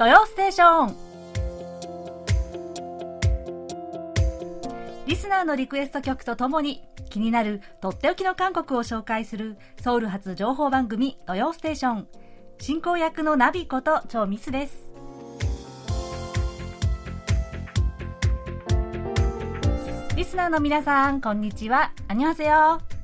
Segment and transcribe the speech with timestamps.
[0.00, 0.96] 土曜ステーション
[5.06, 12.08] リスナーのリクエスト曲とともに気になるとっておきの韓国を紹介するソウル発情報番組土曜ステーション
[12.60, 14.90] 進行役のナビこと超ミスです
[20.16, 22.99] リスナーの皆さんこんにちはアニョハセヨ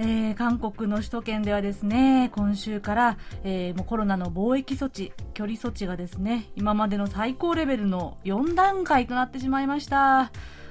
[0.00, 10.30] えー、韓国の首都圏ではですね、今週から、えー、もうコロナの防疫措置、距離措置がですね、今までの最高レベルの4段階となってしまいました。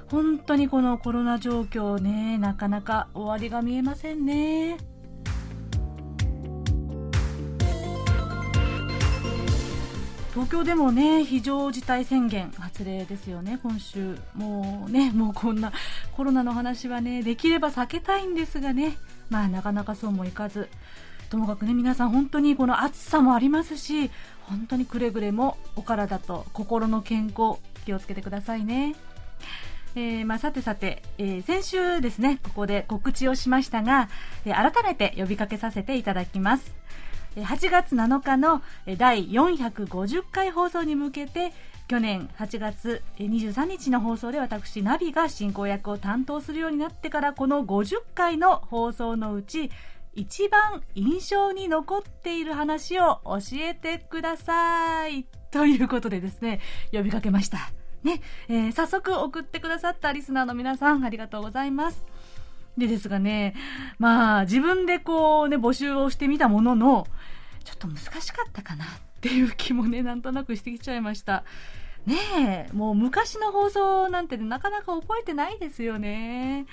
[0.09, 4.77] 本当にこのコロナ状況ね、なかなか終わりが見えませんね。
[10.37, 14.15] 東京でもね、非常事態宣言発令ですよね、今週。
[14.35, 15.73] もうね、もうこんな
[16.11, 18.97] コロナの話はね、できれば避けたいんですがね、
[19.29, 20.69] まあなかなかそうもいかず、
[21.29, 24.09] ともかくね、皆さん本当にこの暑さもありますし、
[24.43, 28.95] 本当にくれぐれもお体と心の健康、気をつけてくださいね。
[29.95, 34.09] えー、まあ、さてさて、えー、先週ですね、ここで告知をしましたが、
[34.45, 36.75] えー、改めて呼びかけさせていただきます。
[37.35, 38.63] 8月7日の
[38.97, 41.51] 第450回放送に向けて、
[41.87, 49.71] 去年8月23日の放送で私、ナビが進行役を担当するようになってから、この50回の放送のうち、
[50.13, 55.25] 一番印象に残っている話を教えてください。
[55.49, 56.59] ということでですね、
[56.91, 57.71] 呼びかけました。
[58.03, 62.05] ね、えー、早速送ってくださったリスナーの皆さん、ありがとうございます。
[62.77, 63.55] でですがね、
[63.97, 67.07] まあ、自分でこうね、募集をしてみたものの、
[67.63, 68.85] ちょっと難しかったかな
[69.17, 71.43] っていう気もね、なんとなくしてきちゃいました。
[72.05, 76.65] ねえ、もう昔の放送なんて、ね、なかなか覚えてないですよね。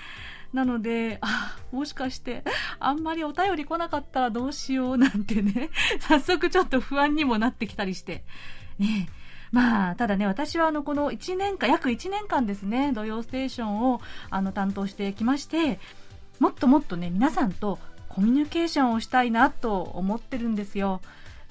[0.53, 2.45] なので、あ、もしかして、
[2.79, 8.23] あんまりお便り来なかったらどうしようなんてね、早速ちょっと不安にもなってきたりして。
[8.79, 9.13] ねえ、
[9.51, 14.01] まあ、ただね、私はあの、この1年間、約1年間ですね、土曜ステーションを
[14.31, 15.81] あの担当してきまして、
[16.39, 21.01] もっともっとね、皆さんとコミュニケーションをしたいなと思ってるんですよ。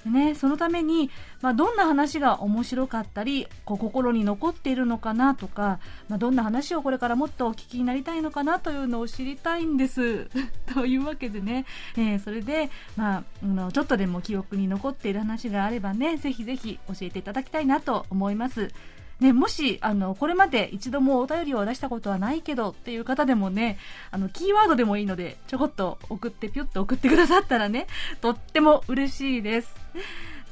[0.04, 1.10] ね、そのために、
[1.40, 5.78] まあ、どんな話が面白かったり、こう心に残っているのかなとか、
[6.08, 10.28] まあ、どんな話をこれからもっとお聞きになりたいのかなというのを知りたいんです。
[10.74, 11.64] というわけでね、
[11.96, 18.70] えー、それで、まあ、ちょっとでも記憶に残っている話があればね、ぜひぜひ教えていただきたいなと思います。
[19.24, 23.78] ね、もし、あの、これまで一度もお便りを出したことはないけどっていう方でもね、
[24.10, 27.86] あの、キーワードでもいいので、ちょこっと送って、ぴゅっと送ってくださったらね、
[28.20, 29.74] とっても嬉しいです。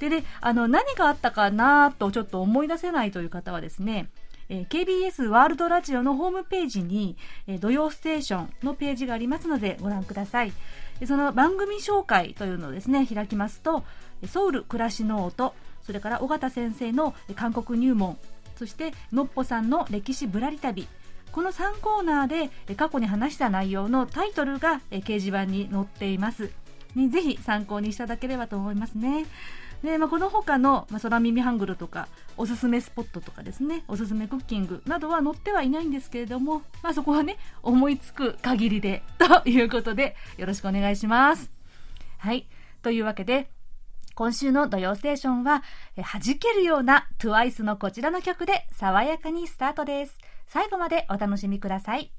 [0.01, 4.09] でね、あの、何があったかなとちょっと思い出せないという方はですね、
[4.49, 7.17] え、KBS ワールドラジオのホームページに、
[7.47, 10.53] え、土曜ステーションのページがありますのでご覧ください。
[11.07, 13.85] その番組紹介というのをですね、開きますと、
[14.27, 18.17] ソウル暮らしの音、それから尾形先生の韓国入門
[18.57, 20.87] そしてのっぽさんの歴史ぶらり旅。
[21.33, 22.27] この3コーナー
[22.67, 26.51] で過去に話した内容のタイトルが掲示板に載っています、
[26.95, 29.25] ね、ぜひ参考にしていただければと思いますね。
[29.83, 33.83] で、まあ、この他の、まあ、空耳ハングルとかおすすめスポットとかですね。
[33.89, 41.51] おすすめクッキングなどは載ってはいないんですけれども、まあ、そこはね思いつく限りでということでよろしくお願いします。
[42.19, 42.47] はい。
[42.83, 43.49] というわけで
[44.18, 45.62] 今週の土曜ステーションは、
[45.96, 50.18] 弾けるような TWICE のこちらの曲で爽やかにスタートです。
[50.48, 52.12] 最後までお楽しみください。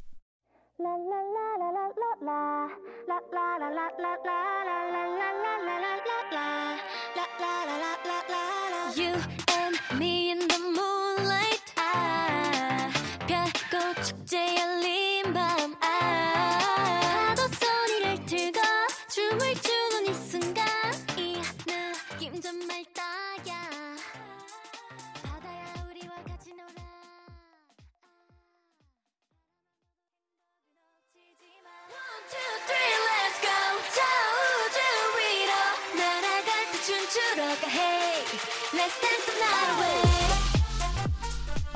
[8.96, 12.88] You and me in the moonlight 아,
[13.26, 14.81] 별꽃 축제 열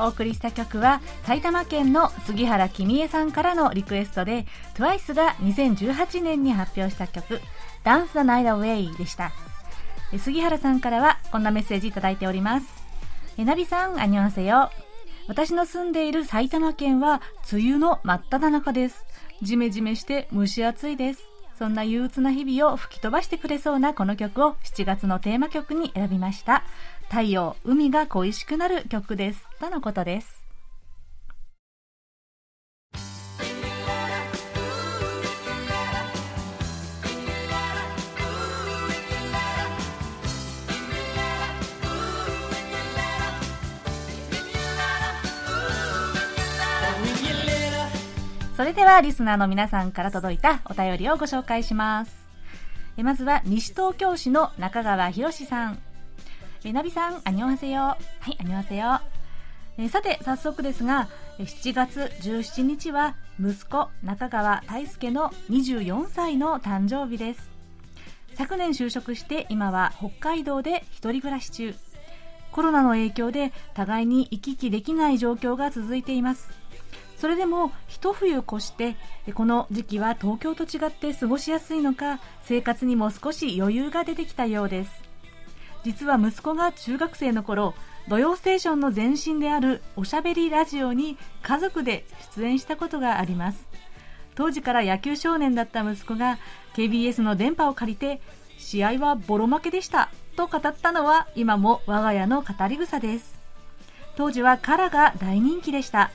[0.08, 4.46] お送りした曲は埼玉県の杉原君江さんからのリクエストで
[4.76, 7.42] TWICE が2018年に発表した曲
[7.84, 9.32] 「Dance the Night Away」でした
[10.18, 12.68] 杉原さんからはこんなメッセージいただいております。
[13.38, 14.72] えなびさん、あにわせよ。
[15.28, 17.22] 私の住んでいる埼玉県は
[17.52, 19.06] 梅雨の真っ只中です。
[19.42, 21.24] ジメジメして蒸し暑いです。
[21.58, 26.64] そんな憂鬱な日々を吹き飛ばしてくれそうなこの曲を7月のテーマ曲に選びました。
[27.10, 29.46] 太陽、海が恋しくなる曲です。
[29.60, 30.44] とのことです。
[48.56, 52.16] それではリスナーの皆さんから届いたお便りをご紹介します。
[52.98, 55.87] まずは西東京市の中川博さん。
[56.64, 57.82] えなびさんあにょはせよ。
[57.82, 59.00] はいあにょはせよ。
[59.78, 61.08] えさて早速ですが
[61.40, 67.50] 7月17日は息子中川大輔の24歳の誕生日です。
[68.36, 71.76] 昨年就職して今は北海道で一人暮らし中。
[72.52, 76.50] コロナの影響で互いに行き来できない状況が続いています。
[77.18, 78.96] それでも一冬越して
[79.34, 85.07] この時期は東京と違って過ごしやすいのか生活にも少し余裕が出てきたようです。
[85.88, 87.74] 実は息子が中学生の頃
[88.10, 92.06] 土曜ステーションの前身であるおしゃべりラジオに家族で
[92.36, 93.66] 出演したことがあります。
[94.36, 96.40] 当時から野球少年だった息子が
[96.76, 98.20] KBS の電波を借りて
[98.58, 103.40] 試合はボロ負けでしたと語ったのは今も我が家の語り草です。
[104.18, 106.12] 当時はカラが大人気でした。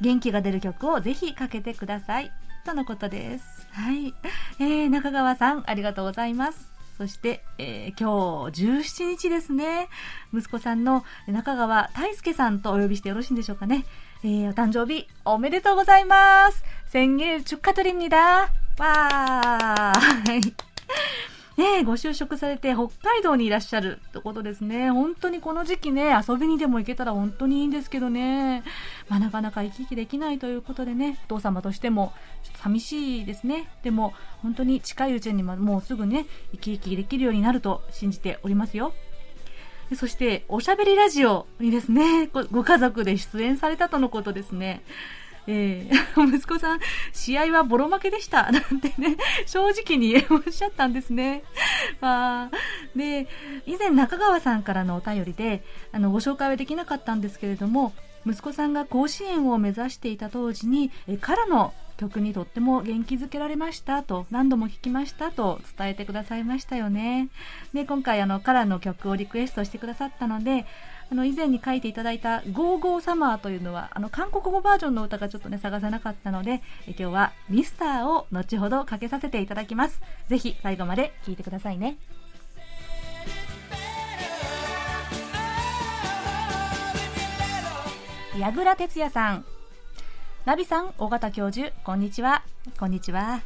[0.00, 2.32] 元気が出る曲をぜひかけてください。
[2.64, 3.44] とのことです。
[3.72, 4.14] はい、
[4.60, 6.69] えー、中川さんありがとうございます。
[6.99, 9.89] そして、えー、今日17日ですね。
[10.33, 13.85] 息子さんの中川大輔さんとお呼びしてよろしいんでしょうかね。
[14.23, 16.63] えー、お誕生日おめでとうございます。
[16.91, 18.49] 생일축하드립니 다。
[18.79, 20.53] わー。
[21.60, 24.90] ねご就職されて北海道にいらっしゃるってことですね。
[24.90, 28.62] 本当にこの時期ね、遊びにでも行けたら本当にいいんですけどね。
[29.08, 32.12] まあ、なかなか行き来できないということでね、お父様としても
[32.42, 33.68] ちょっと寂しいですね。
[33.82, 38.94] でも、本当に近いうちにもうすぐね、生き生きできるようになると信じておりますよ。
[39.94, 44.82] そして、おしゃべりラジオにですね、ご家族で出演されたとのことですね。
[45.52, 46.80] えー、 息子さん、
[47.12, 48.50] 試合はボロ負けでした。
[48.52, 49.16] なんてね、
[49.46, 51.42] 正直におっしゃったんですね。
[52.00, 52.50] ま あ、
[52.94, 53.26] で、
[53.66, 57.92] 以前中川さんからのお便りで、あの、ご紹介はできなかったんですけれども、
[58.24, 67.28] 息子さんが甲子園を目指していた当時に、えからの曲にとっても元気づけられましたと何度も聞きましたと伝えてくださいましたよね。
[67.74, 70.64] で今回あのカラーの曲をリクエストしてくださったので
[71.10, 80.00] あの以前に書いていただいた「ゴーゴーサマー」というのはあの韓国語バージョンの歌がちょっとね探せなかったのでえ今日は「ミスター」を後ほどかけさせていただきます。
[80.28, 81.98] ぜひ最後まで聴いてくださいね。
[88.38, 89.44] 矢倉哲也さん
[90.46, 92.42] ナビさん、尾形教授、こんにちは。
[92.78, 93.42] こんにちは。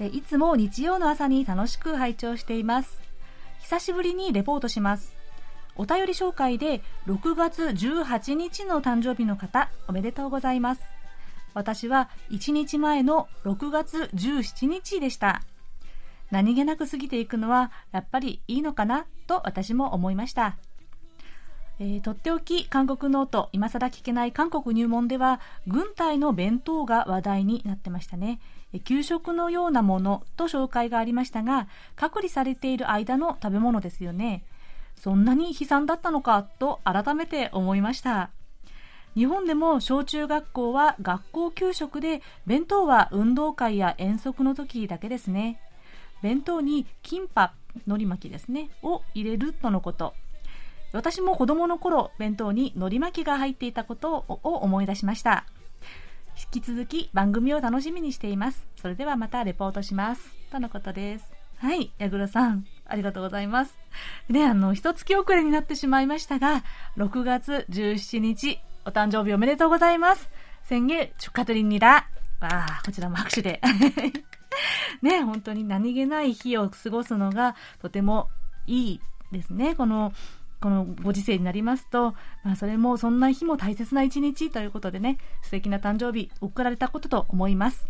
[0.00, 3.02] いつも日曜の朝に楽しく拝聴しています。
[3.60, 5.21] 久しぶりにレポートします。
[5.76, 10.82] お便り紹介で6月18日の誕生日の方、おめでとうございます。
[11.54, 15.42] 私は1日前の6月17日でした。
[16.30, 20.56] 何気なく過ぎていくのはやっぱりいいのかなと私も思いました。
[21.78, 28.40] えー、とっておき韓国ノート今更聞けない韓国入門では軍隊の弁当が話題になってましたね
[28.84, 31.66] 給食のようなものと紹介がありましたが
[31.96, 34.44] 隔離されている間の食べ物ですよね
[35.02, 38.30] そんなに悲惨だったのかと改めて思いました。
[39.16, 45.58] 日本でも小中学校は学校給食で弁当は運動会や遠足の時だけですね。
[46.22, 47.52] 弁当にキンパ
[47.88, 50.14] 海苔巻きですねを入れるとのこと。
[50.92, 55.46] 私も子供の頃弁当に海苔巻きが入っていたことを思い出しました。
[56.54, 58.64] 引き続き番組を楽しみにしています。
[58.76, 60.22] それではまたレポートします。
[60.52, 61.41] とのことです。
[61.62, 63.78] はい、矢倉さん、ありがとうございます。
[64.28, 66.64] で、あの、一月遅れになってしまいましたが、
[66.96, 70.28] 6月17日、お誕生日おめでとうございます。
[70.64, 71.78] 宣言、出荷取りにンニ。
[71.78, 72.02] わ
[72.40, 73.60] あ、こちらも拍手で。
[75.02, 78.28] ね、本当に何気ない日を過ごすのがとても
[78.66, 79.00] いい
[79.30, 79.76] ですね。
[79.76, 80.12] この、
[80.60, 87.86] このご時世になりますと、まあ、それもそんな日も大切な一日ということでね、素敵な誕生日、送られたことと思います。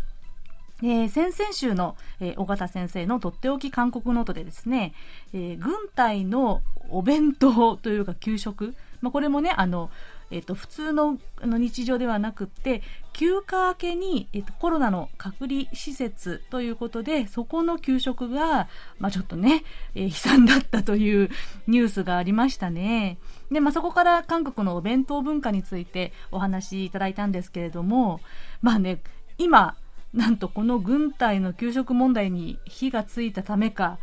[0.83, 4.93] えー、先々週の、えー、尾形先生のとっておき韓国ノートでですね、
[5.33, 9.89] えー、軍隊のお弁当というか給食、まあ、これもね、あの、
[10.29, 12.81] えっと、普通のの日常ではなくって
[13.13, 19.63] 休暇明けに、えっと、コロナの隔離施設ということでそこの給食が、まあ、ちょっとね、
[19.93, 21.29] えー、悲惨だったという
[21.67, 23.19] ニュースがありましたね。
[23.51, 28.19] で、まあ、そこから韓国のお弁当文化についてお話しいただいたんですけれども
[28.61, 29.01] まあね
[29.37, 29.75] 今
[30.13, 33.97] なんとこの軍隊の給食問題に火がついたためか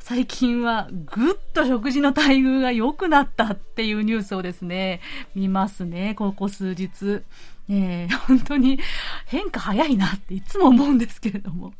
[0.00, 5.00] 最近はぐっと食事の待遇が良くなったっていうニュースをですね、
[5.34, 7.22] 見ますね、ここ数日。
[7.68, 8.80] えー、本当に
[9.26, 11.72] 変化早いなっていつも思うんですけれども。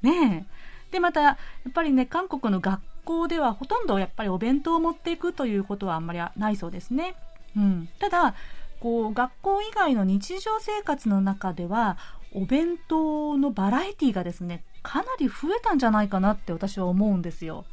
[0.00, 0.46] ね
[0.90, 0.92] え。
[0.92, 7.14] で、また、やっぱりね、韓国の学校ではほとんどやっぱりお弁当を持っていくということはあんまりないそうですね。
[7.56, 7.88] うん。
[7.98, 8.34] ただ、
[8.80, 11.98] こう学校以外の日常生活の中では
[12.32, 17.64] お弁当のバラエティがですね、かなり増えたんじゃないかなって私は思うんですよ。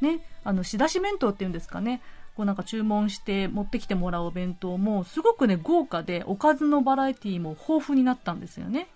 [0.00, 2.00] ね、あの、仕出し弁当っていうんですかね。
[2.36, 8.88] こうなんか注文して持ってきてもらうお弁当もすごくね、豪華でおかずのバラエティも豊富になったんですよね。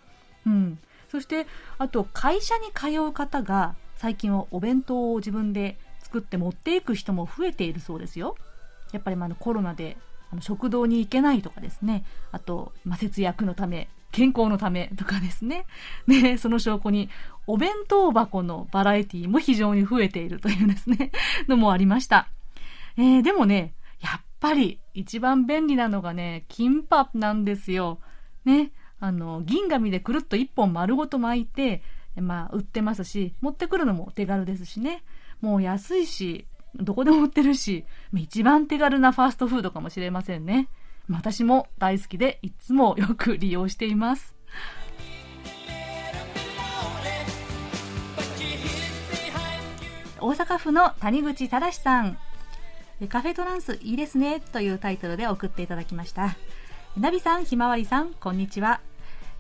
[0.47, 0.79] うん。
[1.11, 1.47] そして、
[1.79, 8.37] あと会社に通う方が最近はお弁当を自分で作って持っていく人も増えているそうですよ。
[8.93, 9.97] やっぱりまあコロナで
[10.33, 12.05] あの食堂に行けないとかですね。
[12.33, 15.67] あと、まあ、節約のため、健康のためとかですね。
[16.07, 17.09] ね、その証拠に、
[17.47, 21.11] お弁当箱のバラエティも非常に増えているというですね、
[21.49, 22.29] のもありました。
[22.97, 28.01] えー、でもね、やっぱり一番便利なのがね、キンパなんですよ。
[28.45, 31.83] ね、あの、銀紙でくるっと一本丸ごと巻いて、
[32.17, 35.03] まあ、売ってますし、持ってくるのも手軽ですしね。
[35.41, 40.69] もう安いし、どこでも売ってるし、一番手軽なファーストフードかもしれませんね。
[41.11, 44.35] 私も大好きでいつもよく利用しています。
[50.21, 52.19] 大阪府の谷口正さん。
[53.09, 56.37] カフェトランスいいですねというタイトルで送っていただきました。
[56.97, 58.81] ナビさん、ひまわりさん、こんにちは。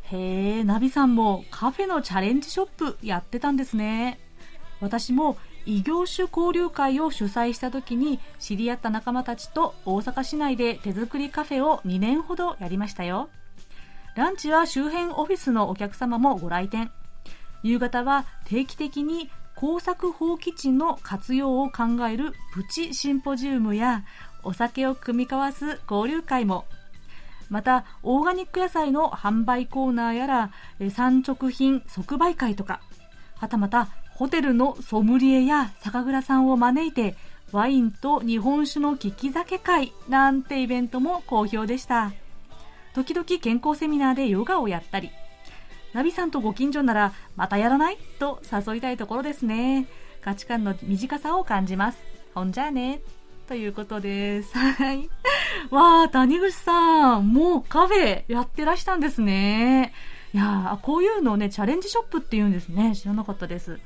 [0.02, 4.20] へえ、ナビさんもカフェのチャレンジショップやってたんですね。
[4.80, 13.28] 私も異業種交流会を主催した時に知り合った仲間たちと大阪市内で手作りカフェを2年ほどやりましたよ。
[14.14, 16.90] ランチは周辺オフィスのお客様もご来店。
[17.62, 24.04] 夕方は定期的に工作放棄地の活用を考えるプチシンポジウムや
[24.44, 26.64] お酒を組み交わす交流会も
[27.50, 30.50] またオーガニック野菜の販売コーナーやら
[30.90, 32.80] 産直品即売会とか
[33.36, 33.88] はたまた
[34.18, 37.14] ホテルのソムリエや酒蔵さんを招いて
[37.52, 42.10] ワインと日本酒の利き酒会なんてイベントも好評でした。
[42.94, 45.12] 時々健康セミナーでヨガをやったり
[45.92, 47.98] ナビさんとご近所ならまたやらない？
[48.18, 49.86] と誘いたいところですね。
[50.20, 51.98] 価値観の短さを感じます。
[52.34, 53.00] ほんじゃあね。
[53.46, 54.58] ということです。
[54.58, 55.08] はい。
[55.70, 57.32] わあ谷口さん。
[57.32, 59.94] もうカフェやってらしたんですね。
[60.34, 62.94] いやこういうのをねチャレンジショップって言うんですね。
[62.96, 63.78] 知らなかったです。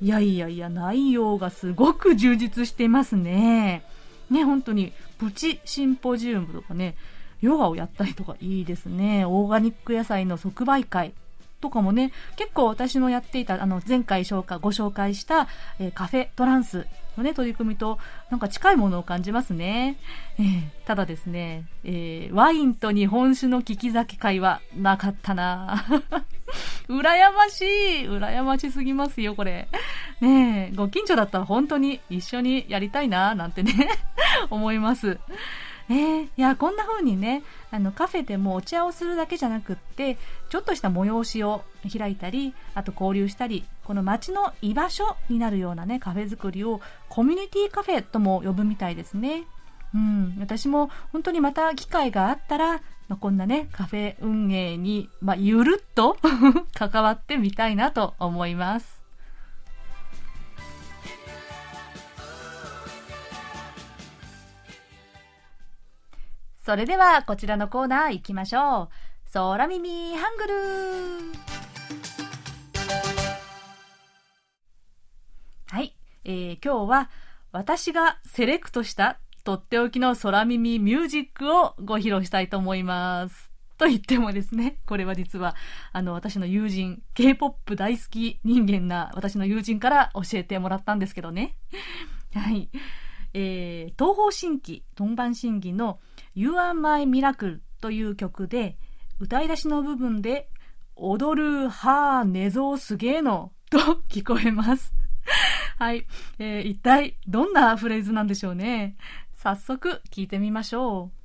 [0.00, 3.82] いやいやいや、内容がすごく充実してますね。
[4.30, 6.94] ね、本当に、プチシンポジウムとかね、
[7.40, 9.24] ヨガをやったりとかいいですね。
[9.24, 11.14] オーガニック野菜の即売会
[11.60, 16.86] とかもね、結構私のやっていた、あの、前回紹介、ご紹介した、えー、カフェトランス
[17.16, 17.98] のね、取り組みと、
[18.30, 19.98] なんか近いものを感じますね。
[20.38, 25.84] えー、ただですね、えー、ワインと日本酒の利き酒会はなかったな
[26.88, 29.68] 羨ましい羨ましすぎますよ、これ。
[30.20, 33.72] ねえ、ご近所だったら本当に一緒にやりたいな、なんてね
[34.50, 35.18] 思います。
[35.90, 40.18] え、いや、こんな風にね、あの、カフェでもお茶をするだけじゃなくって、
[40.50, 49.44] ちょっとした催しを開いたり、あと交流したり、この街の居場所になるようなね、カフェ作りをコミュニティカフェとも呼ぶみたいですね。
[49.94, 56.18] うん、私も本当にまた機会があったら、まあ、こんなね、カフェ運営に、まあ、ゆるっと
[56.74, 58.98] 関わってみたいなと思います。
[66.68, 69.08] それではこちらのコーナー行きましょう。
[69.32, 70.54] 空耳ハングル
[75.70, 77.10] はい、えー、今日は
[77.52, 79.18] 私がセレクトした
[79.48, 83.50] とっておきの空耳ミュージックをご披露したいと思います。
[83.78, 85.56] と言ってもですね、これは実は、
[85.90, 91.56] あの、私の友人、K-POP 大好き人間な私の友人から教えてもらったんですけどね。
[92.36, 92.68] はい。
[93.32, 95.98] えー、東方神起、東番神起の
[96.34, 98.76] You Are My Miracle という曲で、
[99.18, 100.50] 歌い出しの部分で、
[100.94, 103.78] 踊る、はー、寝相すげえの、と
[104.10, 104.92] 聞こえます。
[105.78, 106.06] はい、
[106.38, 108.96] えー、一体どんなフレーズなんでしょうね。
[109.40, 111.18] 早速聞いてみましょう。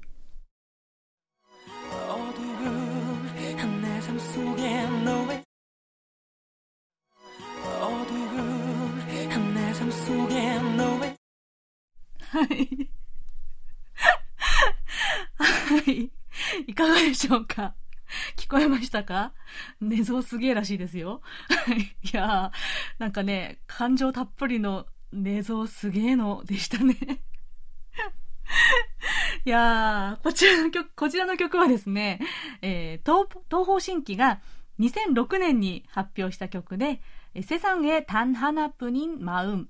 [12.20, 12.90] はい。
[15.34, 16.12] はい。
[16.68, 17.74] いかがでしょうか
[18.38, 19.34] 聞こえましたか
[19.82, 21.24] 寝相すげえらしいですよ。
[22.14, 27.24] いやー、なんかね、感情たっぷりの寝相すげえのでしたね。
[29.46, 32.22] いやー、こちらの曲、こちらの曲はですね、
[32.62, 34.40] えー、東、東方神起が
[34.80, 37.02] 2006年に発表した曲で、
[37.42, 39.70] セサンへタンハナプニンマウン、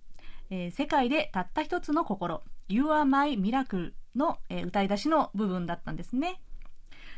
[0.51, 6.39] えー、世界でたった一つの心、You are my miracle の、えー、歌い出しの部分だったんですね。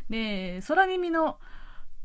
[0.09, 1.39] で、空耳の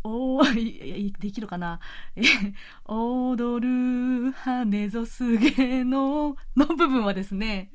[0.03, 1.79] おー、できるかな
[2.15, 2.21] え、
[2.85, 7.71] 踊る羽ぞすげのの部分はですね、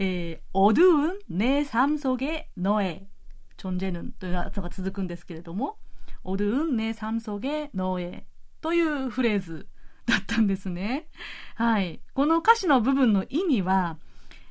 [0.00, 5.78] えー、어두운내삶속에너의존재는というのが続くんですけれども、
[6.24, 8.24] 어두운내삶속에너의
[8.60, 9.68] というフレーズ
[10.06, 11.06] だったんですね。
[11.54, 12.00] はい。
[12.14, 13.98] この歌詞の部分の意味は、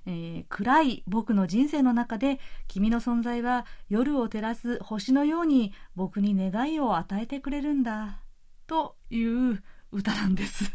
[0.06, 8.20] えー、暗い僕の人生の中で君の存在は夜を照らす星のように僕に願いを与えてくれるんだ
[8.66, 10.70] という歌なんです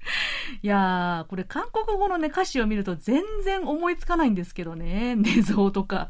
[0.62, 5.14] いやー、これ韓国語のね、歌詞を見ると全然思いつかないんですけどね。
[5.16, 6.08] 寝相とか。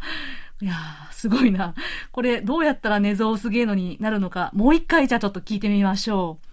[0.60, 1.74] いやー、すごいな。
[2.12, 6.49] これどうやったら寝相すげーのになるのか、もう一回じゃあちょっと聞いてみましょう。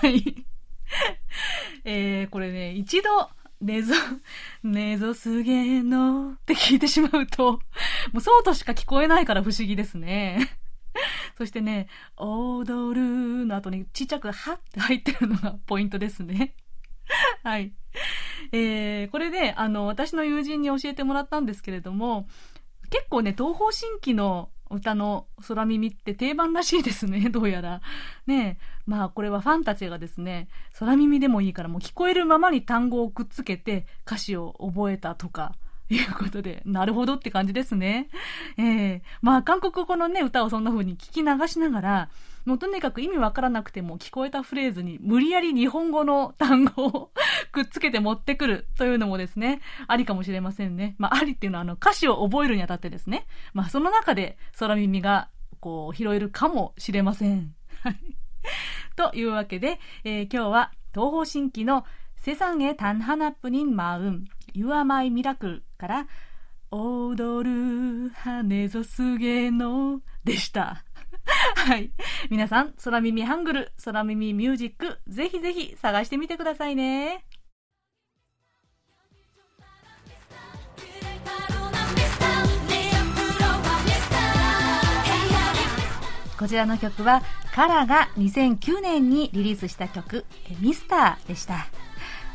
[0.00, 0.44] はい。
[1.84, 3.30] えー、これね、一度、
[3.60, 3.94] ねぞ、
[4.62, 7.60] ねぞすげのって聞いてしまうと、も
[8.18, 10.58] うそうとしか聞こえないから不思議ですね。
[11.38, 16.54] そしてね、踊るの後にちっちゃくはって入ってるのがポイントですね。
[17.42, 17.72] はい。
[18.52, 22.28] えー、これで、あの、私の友人に教えてもらったんですけれども、
[22.90, 27.80] 結構ね、東方神起の歌の空耳って定番らしいですね、 どうやら。
[28.26, 30.48] ねまあこれはファンたちがですね、
[30.78, 35.54] 空耳でもいいからもう聞こえるままに単語をくっつけて歌詞を覚えたとか、
[35.90, 38.08] いうことで、なるほどって感じですね。
[38.56, 42.08] ええー、まあ韓国語のね、歌をそんな風に聞き流しながら、
[42.49, 47.11] もうとにかく意味わからなくても聞こえたフレーズに無理やり日本語の単語を
[47.51, 50.95] くっつけて持ってくるというのもですね、ありかもしれませんね。
[50.97, 55.29] まあ、ありっていうのはあの歌詞を覚えるにあたってですね、まあ、その中で空耳が
[55.59, 57.55] こう拾えるかもしれません。
[58.95, 61.85] というわけで、えー、今日は東方神起の
[62.17, 66.07] 세상에단하나뿐인마음 You are my miracle から
[66.71, 70.83] 踊る羽ぞすげのでした。
[71.56, 71.90] はい。
[72.30, 77.24] 皆さん、空耳ハングル、空耳ミュージック、ぜひぜひ探してみてくださいね。
[86.38, 87.22] こちらの曲は、
[87.54, 90.24] カラが2009年にリリースした曲、
[90.60, 91.66] ミスターでした。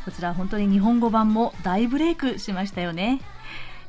[0.04, 3.20] こちら本当に日本語版も大ブレイクしましたよね。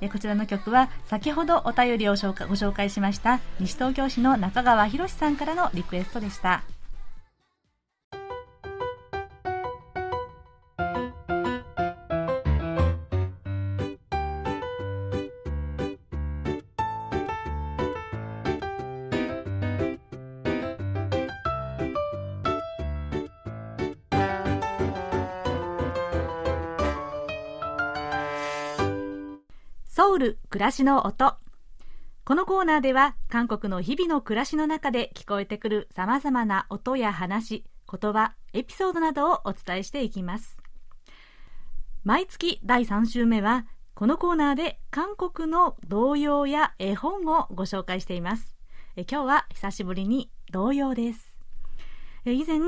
[0.01, 6.76] えこちらの曲は先ほどお便りをご紹介しました西東京市の中川博さんからのリクエストでした。
[30.07, 31.35] ソウル暮らしの音。
[32.23, 40.55] このコーナーでは韓国の日々の暮らしの中で聞こえてくるさまざまな音や話言葉エピソードなどをお伝えしていきます。
[42.05, 43.65] 毎月第3週目は
[43.95, 48.55] このコーナーで韓国の童謡や絵本をご紹介しています。
[48.95, 51.26] え今日は久しぶりに童謡です。
[52.33, 52.59] 以前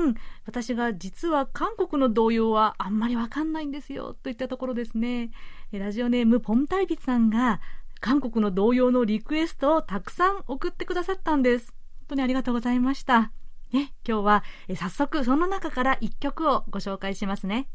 [0.46, 5.30] 私が実は韓国の童謡はあんまりわかんないんですよといったところですね。
[5.72, 7.60] ラジオネームポンタイビさんが
[8.00, 11.74] 韓国の童謡のリクエストをたくさん送ってくださったんです。
[12.00, 13.32] 本当にありがとうございました。
[13.72, 17.68] ね、今日はえ早速その中から1曲をご紹介しますね。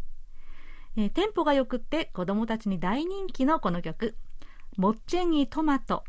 [0.98, 4.16] えテンポがよくって子供たちに大人気のこの曲
[4.78, 6.04] 「もっちェニトマト」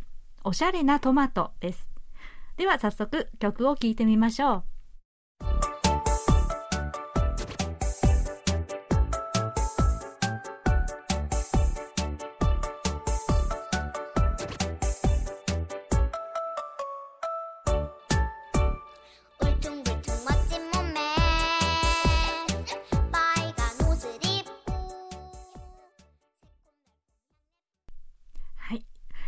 [0.44, 1.88] おしゃれなトマトです。
[2.56, 4.75] では早速曲を聴いてみましょう。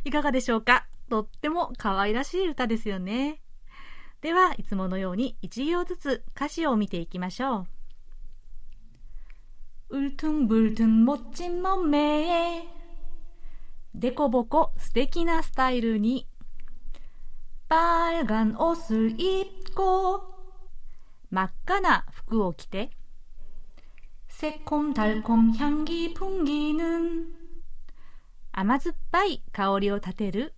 [0.05, 0.87] いかがでしょうか？
[1.11, 3.43] とっても可愛らしい歌ですよね。
[4.22, 7.68] では、いつものように一行ずつ歌詞を見ていきましょ
[9.90, 9.96] う。
[9.96, 12.64] 울퉁불퉁멋진몸매에
[13.94, 16.28] でこぼこ素敵なスタイルに
[17.70, 20.34] 빨간옷을입고
[21.30, 22.90] 真っ赤な服を着て
[24.28, 27.28] 새콤달콤향기풍기는
[28.52, 30.56] 甘酸っぱい香りを立てる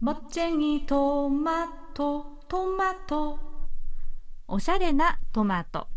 [0.00, 3.38] もっちにトマトトマト
[4.46, 5.88] おしゃれなトマト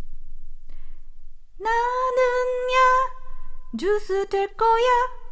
[1.59, 1.67] 나는야
[3.77, 4.83] 주스 될 거야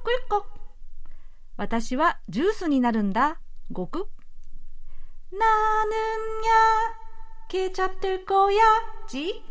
[0.03, 0.43] 꿀꺽
[1.57, 3.39] 私はジュースになるんだ
[3.71, 4.07] ごく
[5.31, 5.39] 나는야
[7.47, 8.61] 케찹 될 거야
[9.07, 9.43] 지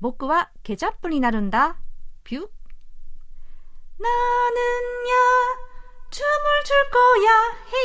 [0.00, 1.76] 僕はケチャップになるんだ
[2.24, 2.48] ピュ
[3.98, 5.12] 나는야
[6.10, 6.24] 춤을
[6.64, 7.30] 출 거야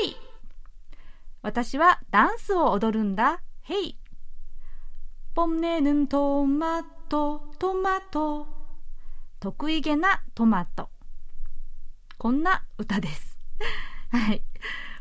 [0.03, 0.20] 헤이
[1.42, 3.42] 私はダンスを踊るんだ。
[3.62, 3.98] ヘイ。
[5.34, 8.46] ポンネヌントマト、トマト。
[9.40, 10.88] 得意げなトマト。
[12.16, 13.40] こんな歌です。
[14.10, 14.42] はい。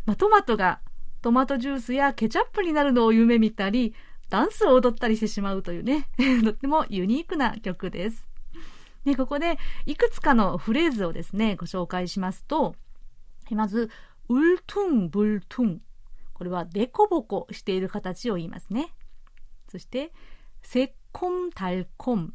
[0.07, 0.79] まあ、トマトが
[1.21, 3.93] トマトジュースやケチャップになるのを夢見たり、
[4.29, 6.09] ダンスを踊ったりしてしまうというね、
[6.43, 8.27] とってもユニークな曲です。
[9.05, 12.75] で、ここでいくつかのフレーズをですね、ご紹介しますと、
[13.51, 13.91] まず、
[14.27, 15.81] ウルトゥンブルトゥン
[16.41, 18.91] これはデコボコしている形を言いますね
[19.69, 20.11] そして、
[20.63, 22.29] せっこんたるこん。
[22.29, 22.33] こ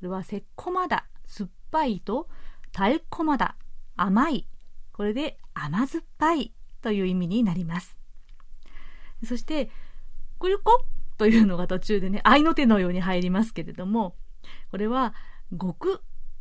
[0.00, 2.26] れはせっこまだ、酸っぱいと、
[2.72, 3.56] たるこまだ、
[3.96, 4.48] 甘い。
[4.94, 7.98] これで甘酸っぱいという意味になります。
[9.26, 9.68] そして、
[10.38, 10.82] くるこ
[11.18, 14.16] というのが途中でね、愛の手のように入りますけれども、
[14.70, 15.12] これは、
[15.54, 16.00] ごく、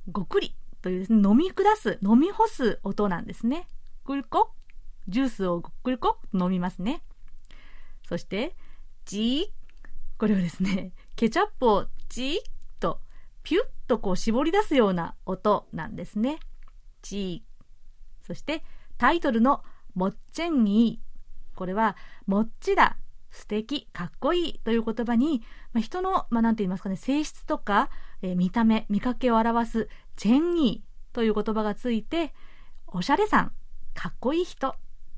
[0.09, 3.67] ごくりというですね、飲み下す、飲み干す音なんですね。
[4.05, 4.53] くるこ、
[5.07, 7.03] ジュースをごくるこ飲みますね。
[8.07, 8.55] そして、
[9.05, 9.63] じー
[10.17, 12.39] これはですね、 ケチャップをチーッ
[12.79, 13.01] と、
[13.43, 16.39] ピュッとこう絞り出すような音なんですね。
[17.01, 18.25] チー。
[18.25, 18.63] そして、
[18.97, 19.63] タイトルの
[19.95, 21.01] もっちゃんいい。
[21.55, 22.97] これは、もっちだ。
[23.31, 25.41] 素敵、かっこいいという言葉に、
[25.73, 27.89] まあ、人の、まあ、なんて言いますかね、性質とか、
[28.21, 32.33] えー、見た目、見かけを表す、チェンイーという言葉がついて、
[32.87, 33.51] おしゃれさん、
[33.95, 34.75] かっこいい人、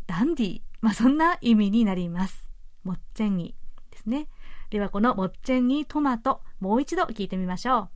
[0.08, 2.50] ダンディー、まあ、そんな意味になります。
[2.84, 3.56] もっちゃんい
[3.92, 4.28] ですね。
[4.70, 7.90] ではこのもっちゃんにトマト、もう一度聞いてみましょう。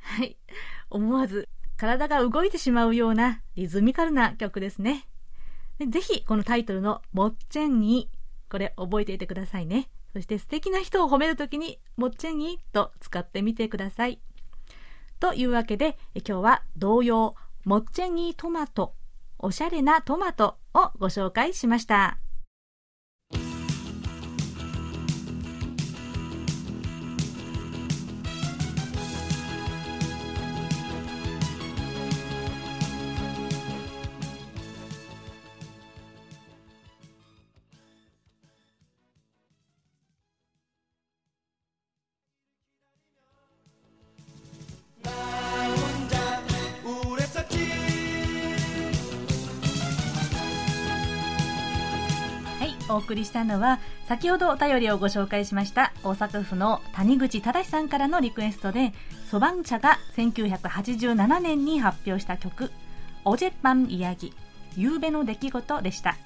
[0.00, 0.36] はい。
[0.90, 5.06] 思わず体が動いてしまうようなリズミカルな曲ですね。
[5.86, 8.08] ぜひこのタイトルのもっちゃんに
[8.48, 9.88] これ覚えていてくださいね。
[10.12, 14.20] そして素敵な人を褒めるときに、もっちゃんにと使ってみてください。
[15.20, 18.94] というわけで、今日は同様、もっちゃんにトマト、
[19.38, 22.21] おしゃれなトマトをご紹介しました。
[53.12, 58.94] 送りしたのは先ほどお便りをご紹介しました大阪府の谷口忠さんからのリクエストで
[59.30, 62.72] そばん茶が1987年に発表した曲
[63.26, 64.32] 「おじっぱんいやぎ
[64.76, 66.16] 夕べの出来事」でした。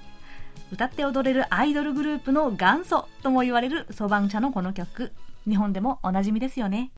[0.72, 5.12] 歌って踊れるアイドルグループの元祖とも言われるそばん茶のこの曲。
[5.46, 6.90] 日本でもおなじみですよね。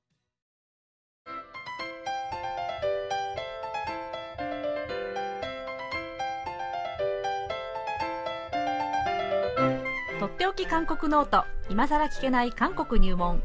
[10.39, 11.47] っておき韓国ノート。
[11.69, 13.43] 今さら聞けない韓国入門。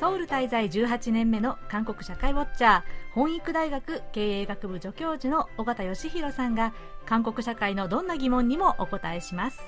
[0.00, 2.82] ソウル滞在18年目の韓国社会ウォッチャー
[3.14, 6.74] 弘益大学経営学部助教授の緒方義広さんが
[7.06, 9.60] 韓国社会のどんな疑問にもお答えします。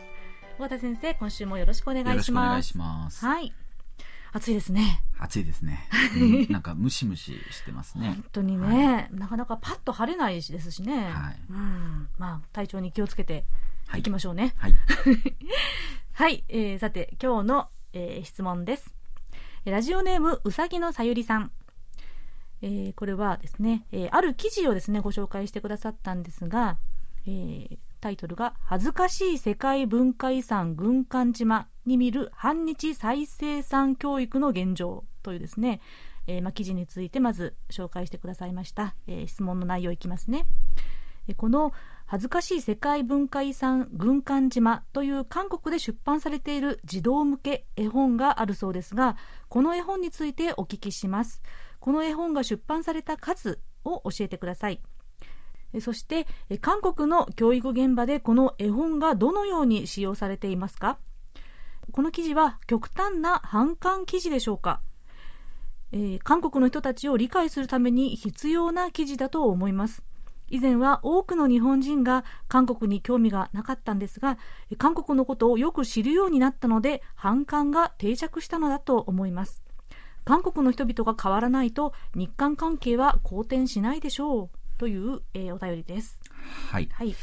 [0.59, 2.61] 緒方先生今週もよろしくお願いしま
[3.09, 3.25] す。
[3.25, 3.55] はい
[4.33, 5.03] 暑いですね。
[5.19, 5.89] 暑いですね。
[6.17, 8.09] うん、なんかムシムシしてますね。
[8.09, 11.11] 本当にね、はい、なかなかパッと晴れないしですしね。
[11.11, 11.41] はい。
[11.51, 13.45] うん、まあ体調に気をつけて
[13.97, 14.55] いきましょうね。
[14.57, 14.75] はい。
[16.13, 18.95] はい、えー、さて今日の、えー、質問です。
[19.65, 21.51] ラジオネームうさぎのさゆりさん。
[22.63, 26.79] えー、これはですね、えー、ある記事をですねご紹介してくださったんですが、
[27.27, 35.81] えー、タイトルが「恥ずかしい世界文化遺産軍艦島に見る反日再生産教育の現状」というですね、
[36.27, 40.47] えー、ま、記事についてまず紹介してくださいました、えー、質問の内容いきますね、
[41.29, 41.73] えこの
[42.07, 49.17] 恥ずかしい世界文化遺産軍艦島という韓国で出版されている児童向け絵本があるそうですが
[49.49, 51.43] この絵本についてお聞きします。
[51.79, 54.83] この絵本が出版された数を教えてください。
[55.81, 56.27] そして
[56.61, 60.99] 韓国の教育現場でこの絵本がどのように使用されていますか？
[61.93, 64.81] この記事は極端な反感記事でしょうか、
[65.93, 70.03] えー、韓国の人たちを理解するために必要な記事だと思います。
[70.49, 74.37] 以前は多くの日本人が韓国に興味がなかったんですが
[74.79, 79.63] 韓国のことをよく知るようになったので反感が定着したのだと思います。
[80.25, 84.60] 韓国の人々が変わらないと日韓関係は好転しないでしょう。
[84.81, 86.19] という、えー、お便りです。
[86.71, 87.15] はい、はい。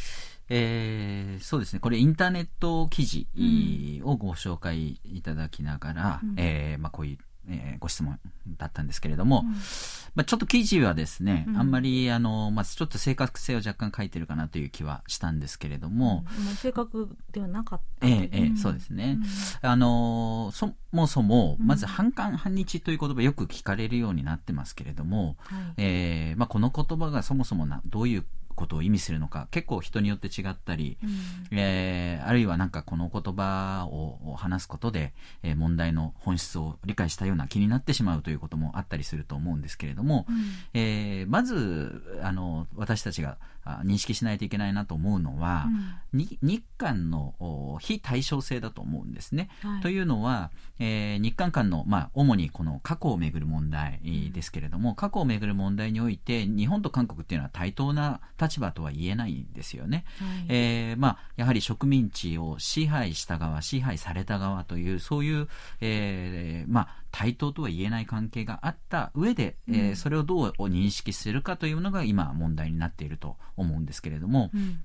[0.48, 3.28] えー、そうですね、これインターネット記事
[4.06, 7.17] をご紹介いただきながら、うん、えー、まあ、こういう
[7.49, 8.19] えー、ご質問
[8.57, 9.53] だったんですけれども、うん、
[10.15, 19.19] まあ、ちょっと記事はですね、うん、あんまりあの、まあ、ちょっと正確性を若干書いてるかなという気はしたんですけれども、うん、正確ではなかった、えー、えー、そうですね、
[19.62, 28.25] あのそもそもまず反感反日という言葉よく聞かれるようになってますけれども、はい、えー、まあ、この言葉がそもそもなどういう
[28.58, 40.36] ことを意味するのか結構人によって違ったり、うん、えー、あるいはなんかこの言葉を話すことで、えー、問題の本質を理解したような気になってしまうということもあったりすると思うんですけれども、うん、
[40.74, 43.38] えー、まずあの私たちが
[43.84, 45.67] 認識しないといけないなと思うのは、
[46.13, 49.49] うん、日韓の非対称性だと思うんですね。
[49.62, 53.99] はい、というのは、えー、日韓間の、まあ、主にこの過去をめぐる問題
[54.34, 60.06] ですけれども、過去をめぐる問題において日本と韓国っていうのは対等な立場とは言えないんですよね。
[60.19, 65.47] はい、えー、まあ、やはり植民地を支配した側支配された側というそういう、
[65.82, 74.80] えー、まあ対等とは言えない関係があった上で、うん、えー、それをどう認識するかというのが今問題になっていると思うんですけれども、うん。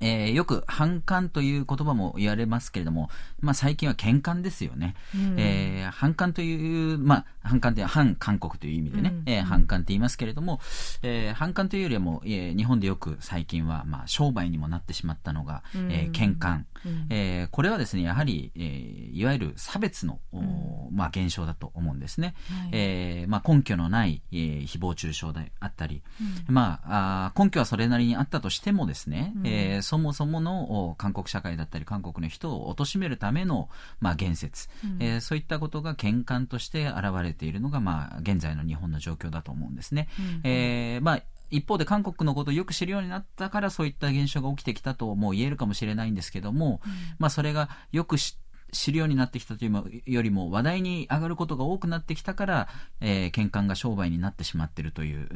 [0.00, 10.60] えー、よく反感という言葉も言われますけれども、まあ、最近は喧嘩ですよね、うん、えー、反感という、まあ、反感って反韓国という意味でね、うん、えー、反感って言いますけれども、
[11.02, 26.02] えー、反感というよりはもう、えー、日本でよく最近は、まあ、商売にもなってしまったのが、うん、えー、喧嘩、うん、えー、これはですねやはり、えー、いわゆる差別の、うん、まあ、現象だと思うんですね、はい、えー、まあ、根拠のない、えー、誹謗中傷であったり、
[26.48, 33.68] まあ、あ根拠はそれなりにあったとしてもですね、うん、えーそもそもの韓国社会だったり韓国の人を貶めるための、
[34.00, 40.08] まあ、言説、うん、えー、そういったことが喧嘩として現れているのが、まあ、現在の日本の状況だと思うんですね。
[40.18, 48.36] うん、えー、まあ一方で韓国のことをよく知るようになったからそういった現象が起きてきたとも言えるかもしれないんですけども、うん、まあそれがよく知
[48.72, 52.68] 知るようになってきたというよりも話題に上がることが多くなってきたから、
[53.00, 55.28] えー、喧嘩が商売になってしまっているという、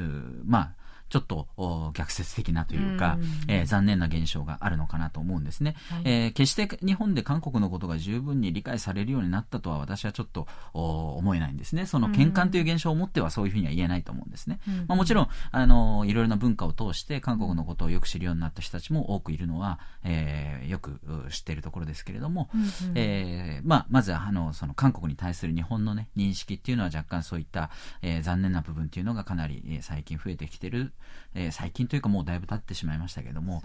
[0.44, 0.74] まあ、
[1.09, 11.87] ちょっと逆説的なというか、うえー、残念な現象があるのかなと思うんですね、はい、えー、決して日本で韓国のことが十分に理解されるようになったとは私はちょっと思えないんですね。
[11.87, 22.51] その喧嘩という現象をもってはそういうふうには言えないと思うんですね、まあ、もちろんあのいろいろな文化を通して韓国のことをよく知るようになった人たちも多くいるのは、えー、よく知っているところですけれども、
[22.95, 27.71] えまあ、まずあのその韓国に対する日本の、ね、認識っていうのは若干そういった、
[28.03, 30.93] えー、残念な部分っていうのがかなり、えー、最近増えてきてる
[31.35, 33.63] えー、最近というかもうだいぶ経ってしまいましたけども、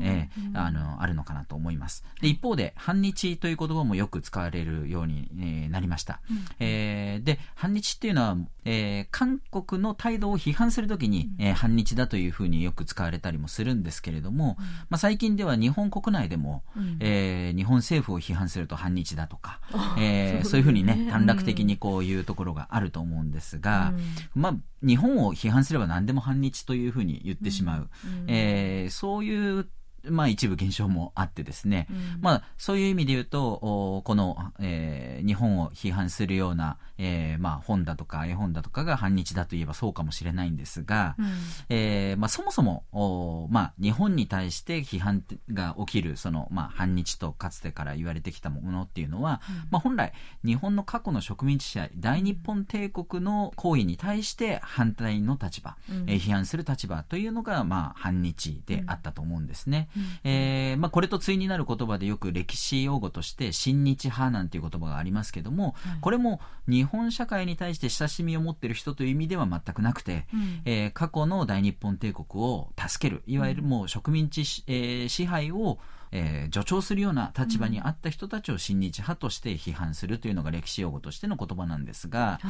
[0.00, 2.04] ね、えーうん、あのあるのかなと思います。
[2.20, 19.60] で一方で反日という言葉もよく使われるように、えー、なりました、うん、えー、で反日っていうのは、えー、韓国の態度を批判するときに、うん、えー、反日だというふうによく使われたりもするんですけれども、うん、まあ、最近では日本国内でも、うん、えー、日本政府を批判すると反日だとか、
[19.98, 23.92] えー、そういうふうにね短絡的にこういうところがあると思うんですが、
[24.34, 29.68] まあ日本を批判すれば何でも反日というふうに言ってしまう、うん、えー、そういう
[30.04, 41.26] まあ一部現象もあってですね、うん、まあそういう意味で言うと、この、えー、日本を批判するような、えー、まあ本だとか絵本だとかが反日だといえばそうかもしれないんですが、うん、
[41.68, 50.12] えー、まあそもそも、まあ日本に対して批判が起きる、その、まあ反日とかつてから言われてきたものっていうのは、うん、まあ本来
[50.44, 59.88] 日本の過去の植民地支配、大日本帝国の行為に対して反対の立場、うん、えー、批判する立場というのが、まあ反日であったと思うんですね。
[60.24, 75.78] えー、まあ、これと対になる言葉でよく歴史用語として親日派なんていう言葉がありますけども、はい、これも日本社会に対して親しみを持っている人という意味では全くなくて、うん、えー、過去の大日本帝国を助けるいわゆるもう植民地、えー、支配を
[76.12, 82.48] えー、助長するような立場にあった人たちを親日派として批判するというのが歴史用語としての言葉なんですが、は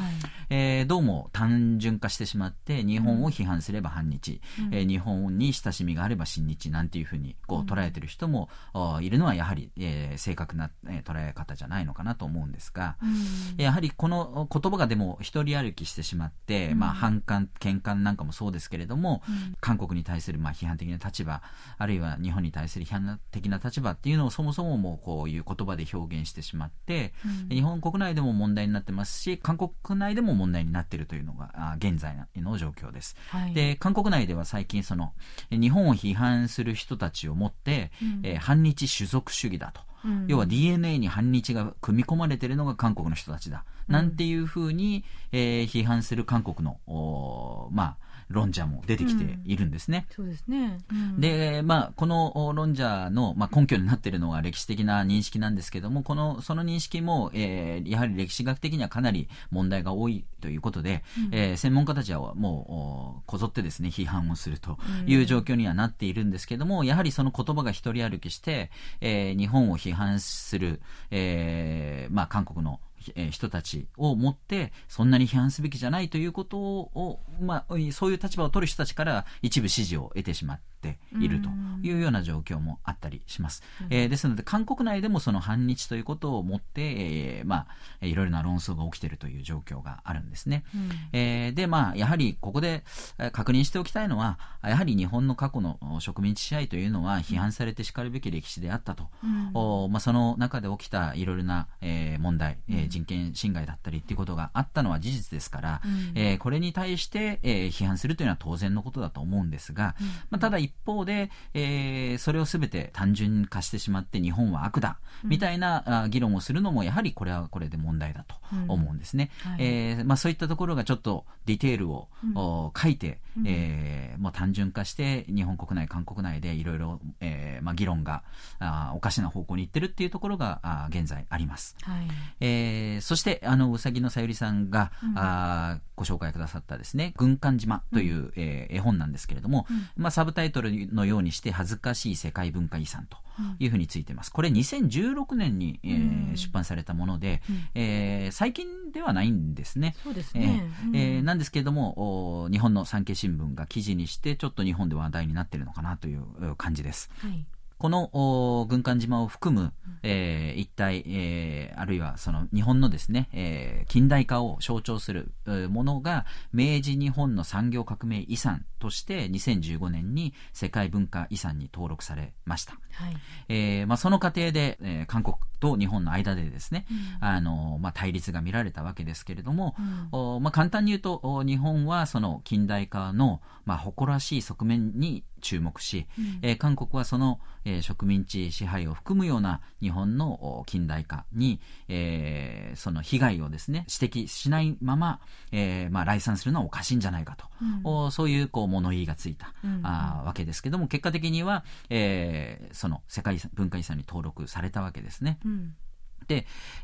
[0.51, 19.23] い、えー、どうも単純化してしまって日本を批判すれば反日、うん、えー、日本に親しみがあれば親日なんていうふうにこう捉えてる人も、うん、いるのはやはり、えー、正確な、えー、捉え方じゃないのかなと思うんですが、うん、やはりこの言葉がでも一人歩きしてしまって、うん、まあ、反感喧嘩なんかもそうですけれども、
[19.61, 21.43] 韓国に対するまあ批判的な立場
[21.79, 27.13] あるいは日本に対する批判的なな立場っていうのをそもそももうこういう言葉で表現してしまって、
[27.51, 35.13] うん、日本国内でも問題になってますし韓国内でも問題になっているというのが現在の状況です、はい、で韓国内では最近その
[35.51, 39.81] 日本を批判する人たちをもって、うん、えー、反日種族主義だと。
[40.05, 50.07] うん、要は DNA に反日が組み込まれているのが韓国の人たちだ、うん、なんていうふうに、えー、批判する韓国のまあ論者も出てきているんですね。
[50.11, 50.79] そうですね。
[51.19, 72.81] で、まあ、この論者の、まあ、根拠になっているのは歴史的な認識なんですけども、この、その認識も、えー、やはり歴史学的にはかなり問題が多いということで、うん、えー、専門家たちはもう、こぞってですね、批判をするという状況にはなっているんですけども、やはりその言葉が一人歩きして、えー、日本を批判する、えー、まあ、韓国の
[73.15, 81.49] え人たちを持ってそんなに批判すべきじゃないということを、まあ、そういう立場を取る人たちから一部支持を得てしまっていると
[81.83, 83.63] いうような状況もあったりします。
[83.81, 87.67] うん、えー、ですので韓国内でもその反日ということをもって、えー、ま
[88.01, 90.65] あ、いろいろな論争が起きているという状況があるんですね。
[90.75, 92.85] うん、えー、で、まあ、やはりここで
[93.33, 118.35] 確認しておきたいのはやはり日本の過去の植民地支配というのは批判されてしかるべき歴史であったと、うん、おまあ、その中で起きたいろいろな、えー、問題、えー人権侵害だったりっていうことがあったのは事実ですから、うん、えー、これに対して、えー、批判するというのは当然のことだと思うんですが、うん、まあ、ただ一方で、えー、それをすべて単純化してしまって日本は悪だ、みたいなあ議論をするのもやはりこれはこれで問題だと
[118.69, 119.31] 思うんですね。
[119.43, 122.35] はい、えー、まあ、そういったところがちょっとディテールを、うん、
[122.81, 128.23] 書いて、えー、もう単純化して日本国内韓国内でいろいろ、えーまあ、議論が
[128.59, 131.77] あおかしな方向にいってるっていうところがあ現在あります。
[131.83, 132.07] はい、
[132.41, 143.19] えー、そしてあのうさぎのさゆりさんが、うん、あご紹介くださったですね軍艦島という、うん、えー、絵本なんですけれども、うん、まあ、サブタイトルのようにして恥ずかしい世界文化遺産と
[143.59, 144.31] いうふうについてます。
[144.31, 149.95] これ2016年に、えー、出版されたもので、うん、えー、最近ではないんですね。
[150.03, 150.71] そうですね。
[150.95, 157.11] えー、えー、なんですけれども日本の産経新聞が記事にしてちょっと日本で話題になっているのかなという感じです。
[157.19, 157.45] はい
[157.83, 159.73] この軍艦島を含む、
[160.05, 165.33] えー、一帯、えー、あるいはその日本のですね、えー、近代化を象徴する
[165.69, 172.73] ものが明治日本の産業革命遺産として2015年に世界文化遺産に登録されました。
[172.95, 173.17] はい、
[173.49, 176.85] えー、まあ、その過程で、えー、韓国と日本の間でですね、
[177.21, 179.77] うん、あのまあ、対立が見られたわけですけれども、
[180.13, 195.21] うん、おまあ、簡単に言うと日本はその近代化の、まあ、誇らしい側面に注目し、うん、えー、韓国はその、えー、植民地支配を含むような日本の近代化に、えー、その被害をですね指摘しないまま、
[195.53, 197.47] えーまあ、来賛するのはおかしいんじゃないかと、
[197.85, 205.39] うん、そういうこう物言いがついた、うんあわけですけども結果的には、えー、その世界文化遺産に登録されたわけですね。
[205.45, 205.82] うんで、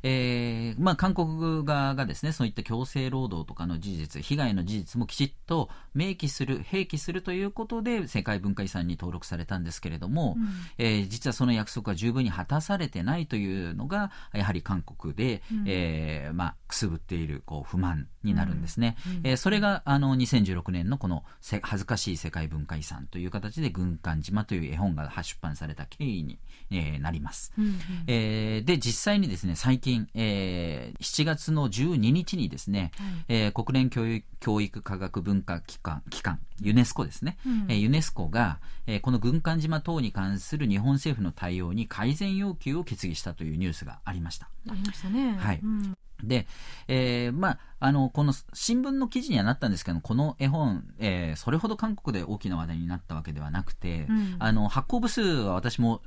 [0.03, 26.39] えーまあ、韓国側がですねそういった強制労働とかの事実被害の事実もきちっと明記する併記するということで世界文化遺産に登録されたんですけれども、うん、えー、実はその約束は十分に果たされてないというのがやはり韓国で、うん、えー、まあ、くすぶっているこう不満になるんですね、うん、えー、それがあの2016年のこの恥ずかしい世界文化遺産という形で軍艦島という絵本が出版された経緯に、
[26.71, 27.75] えー、なります、うんうん、
[28.07, 44.48] えー、で実際にですね最近、えー、7月の12日にですね、はい、えー、国連教育教育科学文化機関機関ユネスコですね、うん、えー、ユネスコが、えー、この軍艦島等に関する日本政府の対応に改善要求を決議したというニュースがありました。
[44.68, 45.37] ありましたね。
[45.38, 45.61] はい。
[45.62, 46.46] うんで、
[46.88, 56.00] えー、まあ、あの、この新聞の記事にはなったんですけど、この絵本、えー、それほど韓国で大きな話題になったわけではなくて、うん、あの、発行部数は私も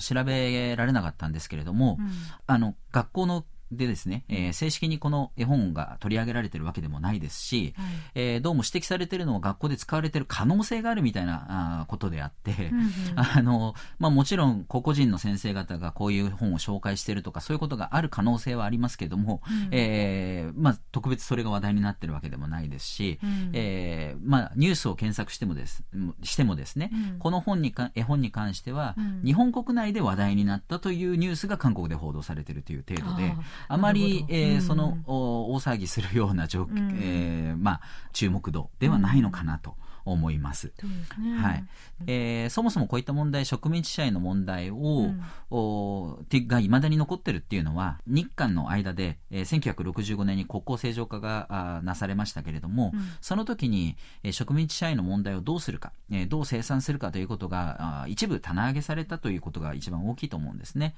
[0.00, 2.10] 調べられなかったんですけれども、うん、
[2.46, 25.82] あの、学校のでですね、えー、正式にこの絵本が取り上げられてるわけでもないですし、はい、えー、どうも指摘されてるのは学校で使われてる可能性があるみたいなあことであって、うんうん、 あの、まあもちろん個々人の先生方がこういう本を紹介してるとかそういうことがある可能性はありますけれども、うん、えー、まあ特別それが話題になってるわけでもないですし、うん、えー、まあニュースを検索してもです、
[26.22, 28.94] してもですね、うん、この本にか、絵本に関しては、
[29.24, 33.34] 日本国内で話題になったというニュースが韓国で報道されてるという程度で、
[33.68, 37.80] あまり、えー、その大騒ぎするような状況、うん、えー、まあ、
[38.12, 39.76] 注目度ではないのかなと。
[40.04, 40.72] 思います。
[40.76, 40.86] す
[41.20, 41.36] ね。
[41.36, 41.64] はい。
[42.06, 60.94] えー、そもそもこういった問題、植民地支配の問題を、うん、おが未だに残ってるっていうのは、日韓の間で、えー、1965年に国交正常化があなされましたけれども、うん、その時に、えー、植民地支配の問題をどうするか、えー、どう清算するかということが、あ一部棚上げされたということが一番大きいと思うんですね。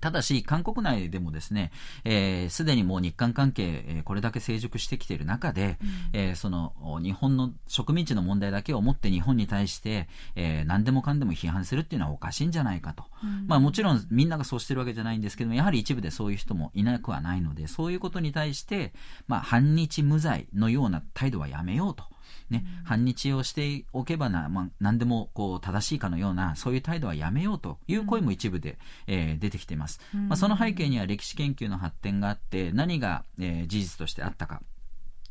[0.00, 13.04] ただし、韓国内でもですね、す、えー、で、にもう日韓関係、えー、これだけ成熟してきている中で、うん、えー、その、日本の植民地の問題だけをもって日本に対して、えー、何でもかんでも批判するっていうのはおかしいんじゃないかと。
[13.24, 18.92] うん、まあもちろんみんながそうしてるわけじゃないんですけども、やはり一部でそういう人もいなくはないので、そういうことに対して、
[19.26, 22.04] まあ反日無罪のような態度はやめようと。
[22.50, 30.00] ね、反日をしておけばな、まあ、何でもこう正しいかのような、そういう態度はやめようという声も一部で、えー、出てきています。
[30.12, 34.62] まあ、その背景には歴史研究の発展があって、何が、えー、事実としてあったか。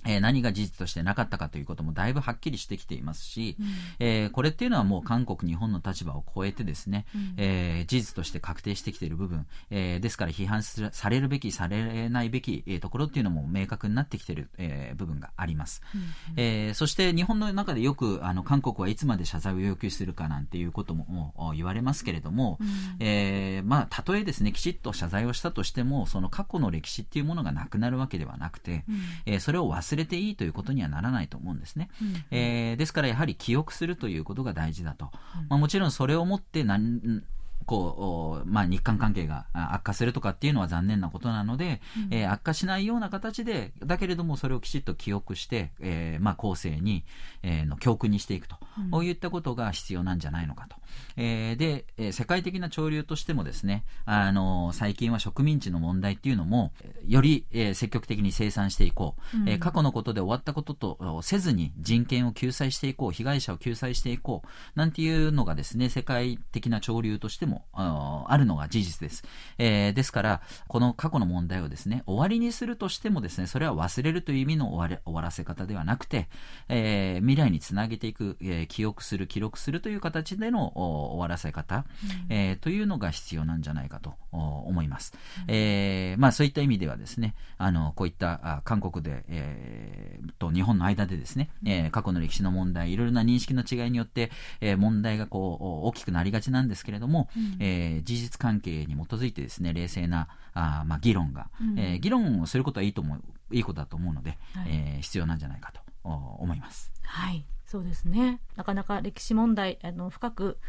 [0.07, 3.67] えー、何が事実としてなかったかということもだいぶはっきりしてきていますし、うん、
[3.99, 16.01] えー、これっていうのはもう韓国、日本の立場を超えてですね、うん、えー、事実として確定してきている部分、えですから批判されるべき、されないべき、えところっていうのも明確になってきている、え部分があります、うん
[16.37, 22.67] えそして日本の中でよくあの韓国はいつまで謝罪を要求するかなんていうことも言われますけれども、うん、
[22.99, 31.89] えまあ、たとえですね、きちっと謝罪をしたとしても、その過去の歴史っていうものがなくなるわけではなくて、うん、えそれを忘れれていいということにはならないと思うんですね。
[32.01, 35.11] うん、えー、ですからやはり記憶するということが大事だと。
[35.49, 37.23] まあ、もちろんそれをもって何
[37.67, 47.03] こう、まあ、日韓関係が悪化するとかっていうのは残念なことなので、うん、えー、悪化しないような形で、だけれどもそれをきちっと記憶して、えー、まあ、後世に、
[47.43, 48.55] えー、の教訓にしていくと、
[48.89, 50.77] こういったことが必要なんじゃないのかと。
[51.17, 56.71] えー、で、えー、世界的な潮流としてもですね、あのー、最近は植民地の問題っていうのも、
[57.05, 64.47] より、えー、積極的に生産していこう、うん、えー、過去のことで終わったこととせずに人権を救済していこう、被害者を救済していこう、
[64.79, 69.23] なんていうのがですね、世界的な潮流としてもあるのが事実です。
[69.57, 76.27] えー、ですから、この過去の問題をですね、終わりにするとしてもですね、それは忘れるという意味の終われ終わらせ方ではなくて、
[76.69, 81.85] えー、未来につなげていく、えー、記憶する、記録するという形での終わらせ方、
[82.29, 85.13] うん、えー、というのが必要なんじゃないかと思います。
[85.47, 94.31] うん、えー、まあそういった意味ではですね、あの、こういったあ韓国で、えー、と日本の間でですね、えー、過去の歴史の問題、いろいろな認識の違いによって、
[94.61, 103.21] えー、問題がこう大きくなりがちなんですけれども、うん、えー、事実関係に基づいてですね、冷静なあ、まあ、議論が、うん、えー、議論をすることはいいと思う、
[103.55, 106.91] いいことだと思うので、はい、えー、必要なんじゃないかと思います。
[107.03, 108.39] はい、そうですね。
[108.55, 110.59] なかなか歴史問題、あの深く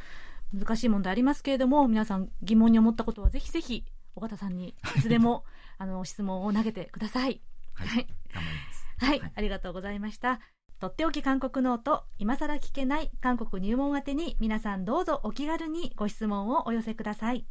[0.53, 3.85] 難しい問題ありますけれども、皆さん疑問に思ったことはぜひぜひ
[4.17, 5.45] 尾形さんにいつでも
[5.79, 7.41] あの質問を投げてください。
[7.75, 8.87] はい、はい、頑張ります。
[8.99, 10.41] はい、はい、ありがとうございました。
[10.81, 17.47] とっておき韓国ノート、今更聞けない韓国入門宛てに皆さんどうぞお気軽にご質問をお寄せください。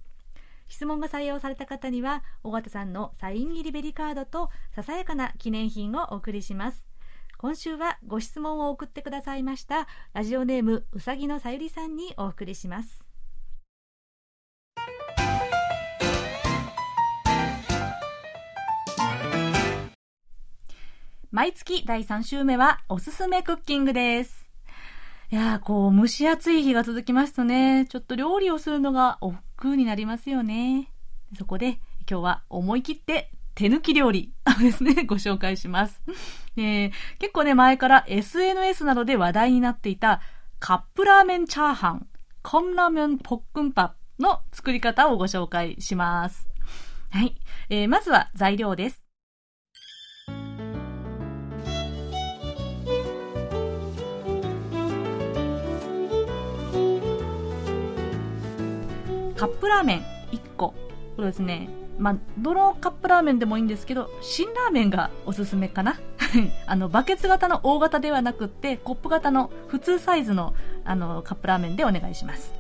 [0.70, 6.88] 質問が採用された方には、緒方さんのサイン入りベリカードとささやかな記念品をお送りします。
[7.38, 13.07] 今週はご質問を送ってくださいましたラジオネームうさぎのさゆりさんにお送りします。
[21.30, 24.50] 毎月第3週目はおすすめクッキングです。
[25.30, 30.90] いやー、こう、蒸し暑い日が続きますとね、ちょっと料理をするのが億劫になりますよね。
[31.38, 36.02] そこで、今日は思い切って手抜き料理 ですね、ご紹介します。
[36.56, 40.22] えー、結構ね、前から SNS などで話題になっていた
[40.60, 42.08] カップラーメンチャーハン、
[42.42, 46.48] コンラーメンポックンパの作り方をご紹介します。
[47.12, 47.36] はい。
[47.70, 49.07] えー、まずは材料です。
[59.38, 60.00] カップラーメン
[60.32, 60.74] 1個。
[61.16, 61.70] これですね、
[62.00, 66.00] まあ、どのカップラーメンでもいいんですけど、辛ラーメンがおすすめかな。
[66.66, 72.52] あの、バケツ型の大型ではなくって、コップ型の普通サイズの、あの、カップラーメンでお願いします。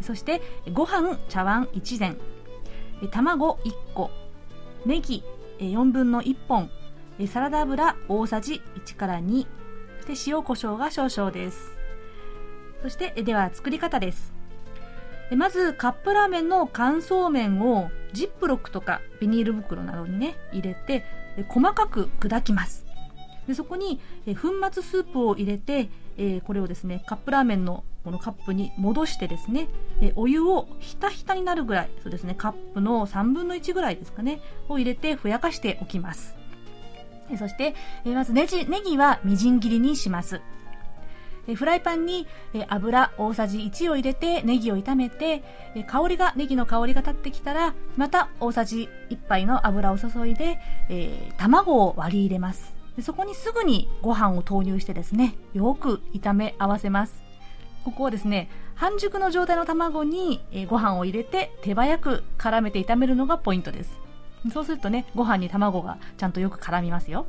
[0.00, 0.40] そして、
[0.72, 2.16] ご飯、茶碗1膳、
[3.10, 4.12] 卵1個、
[4.86, 5.24] ネギ
[5.58, 6.70] 4分の1本、
[7.26, 9.46] サラダ油大さじ1から2、
[10.06, 11.78] で塩コショウが少々です。
[12.82, 14.39] そして、では作り方です。
[15.36, 21.04] まずカップラーメンの乾燥麺をジップロックとかビニール袋などにね入れて
[21.48, 22.84] 細かく砕きます。
[23.46, 25.88] でそこに粉末スープを入れて
[26.44, 29.68] これをですねカップラーメンのこのカップに戻してですね
[30.16, 36.36] お湯をひたひたになるぐらいそうですねカップの3分の1ぐらいですかねを入れてふやかしておきます。
[37.38, 37.74] そして
[38.04, 40.40] まずネジネギはみじん切りにします。
[41.54, 42.26] フライパンに
[42.68, 45.42] 油大さじ1を入れてネギを炒めて
[45.86, 52.74] 香りがネギの香りが立ってきたらまた大さじ1杯の油を注いで、えー、卵を割り入れます。
[52.96, 57.22] でそこにすぐにご飯を投入してですねよく炒め合わせます。
[57.84, 63.98] ここはですね半熟の状態の卵にご飯を入れて手早く絡めて炒めるのがポイントです。
[64.52, 67.26] そうするとねご飯に卵がちゃんとよく絡みますよ。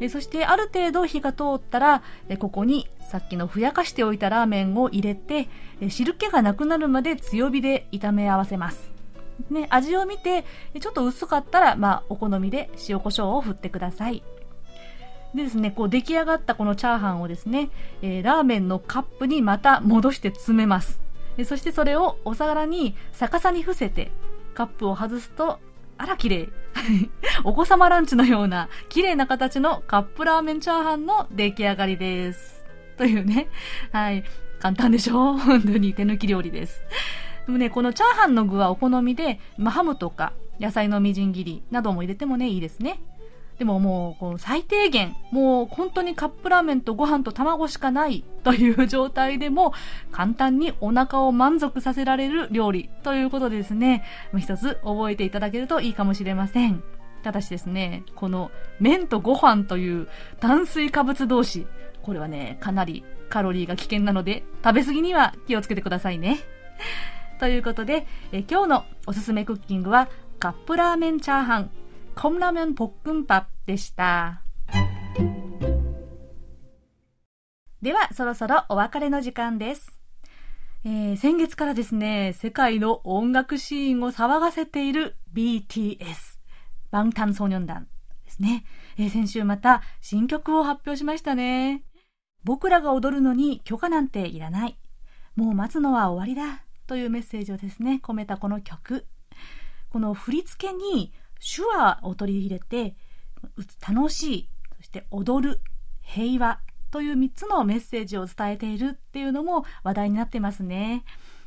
[0.00, 5.48] えそしてある程度火が通ったらえここにさっきのふやかしておいたラーメンを入れて
[5.80, 8.92] え汁気がなくなるまで強火で炒め合わせます。
[9.50, 10.44] ね、味を見て
[10.80, 14.22] ちょっと薄かったら、まあ、お好みで塩コショウを振ってください。
[15.34, 17.68] でですね、こう出来上がったこのチャーハンをですね、
[18.00, 21.00] えー、ラーメンのカップにまた戻して詰めます。
[21.44, 24.10] そしてそれをお皿に逆さに伏せて、
[24.54, 25.60] カップを外すと
[25.98, 26.48] あら綺麗。
[27.44, 32.66] お子様ランチのような綺麗な形のカップラーメンチャーハンの出来上がりです。
[32.96, 33.48] というね。
[33.92, 34.24] はい。
[34.60, 35.36] 簡単でしょ？
[35.38, 36.82] 本当に手抜き料理です。
[37.46, 43.00] でもね、このチャーハンの具はお好みで、まあ、ハムとか野菜のみじん切りなども入れてもね、いいですね。
[43.58, 49.72] でももう、この最低限、もう本当にカップラーメンとご飯と卵しかないという状態でも、
[50.12, 54.04] 簡単にお腹を満足させられる料理ということでですね、
[54.38, 56.82] 一つ覚えていただけるといいかもしれません。
[57.22, 61.66] ただしですね、この麺とご飯という炭水化物同士、
[62.02, 66.40] これはね、かなりカロリーが危険なので、食べ過ぎには気をつけてくださいね。
[67.40, 71.70] ということで、え今日のおすすめクッキングは、カップラーメンチャーハン
[72.15, 74.41] 컵라면볶음밥でした。
[77.81, 79.99] では、そろそろお別れの時間です。
[80.83, 85.97] えー、先月からですね、世界の音楽シーンを騒がせている BTS、
[86.91, 87.87] バンタンソーニョン団
[88.25, 88.65] ですね。
[88.97, 91.83] えー、先週また新曲を発表しましたね。
[92.43, 94.77] 僕らが踊るのに許可なんていらない。
[95.35, 96.65] もう待つのは終わりだ。
[96.87, 99.05] というメッセージをですね、込めたこの曲。
[99.89, 102.96] この振り付けに 手話を取り入れて
[103.86, 105.60] 楽しいそして踊る
[106.02, 106.60] 平和
[106.90, 111.04] という3つのメッセージを伝えているっていうのも話題になってますね、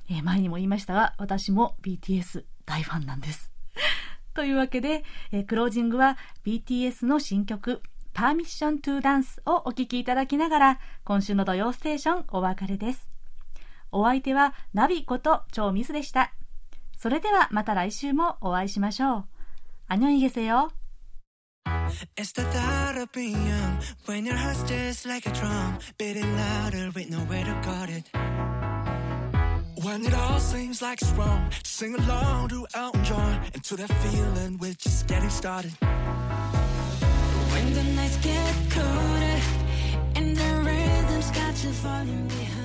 [0.10, 3.52] えー、前にも言いましたが私も BTS 大ファンなんです。
[4.36, 7.82] というわけで、えー、クロージングは BTS の新曲
[8.14, 13.10] 「パーミッショントゥーダンスをお聴きいただきながら今週の土曜ステーションお別れです。
[13.92, 16.34] お相手はナビこと超ミスでした。
[16.98, 19.39] それではまた来週もお会いしましょう。
[19.89, 20.71] 안녕히 계세요.
[22.17, 26.91] It's the thought of being young when your heart's just like a drum, beating louder
[26.95, 28.11] with nowhere to guard it.
[29.83, 33.77] When it all seems like it's wrong, just sing along to Elton John and to
[33.77, 35.73] that feeling we're just getting started.
[37.53, 39.41] When the nights get colder
[40.17, 42.58] and the rhythm's got you falling.